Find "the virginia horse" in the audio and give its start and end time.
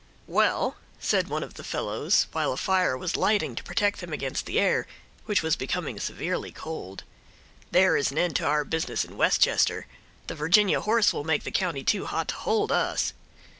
10.25-11.13